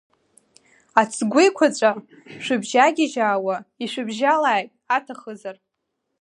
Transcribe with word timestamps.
Ацгәы 0.99 1.41
еиқәаҵәа 1.43 1.91
шәыбжьагьыжьаауа 2.43 3.55
ишәыбжьалааит, 3.83 4.69
аҭахызар. 4.95 5.57